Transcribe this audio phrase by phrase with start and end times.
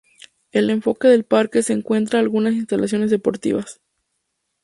[0.51, 3.81] En el fondo del parque se encuentran algunas instalaciones deportivas.